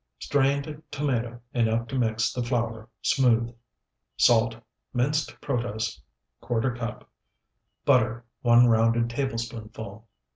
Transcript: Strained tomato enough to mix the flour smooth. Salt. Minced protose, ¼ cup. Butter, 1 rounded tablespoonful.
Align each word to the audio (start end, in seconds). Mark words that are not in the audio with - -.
Strained 0.17 0.81
tomato 0.89 1.39
enough 1.53 1.85
to 1.89 1.95
mix 1.95 2.33
the 2.33 2.41
flour 2.41 2.89
smooth. 3.03 3.53
Salt. 4.17 4.55
Minced 4.95 5.39
protose, 5.41 6.01
¼ 6.43 6.75
cup. 6.75 7.07
Butter, 7.85 8.25
1 8.41 8.65
rounded 8.65 9.11
tablespoonful. 9.11 10.07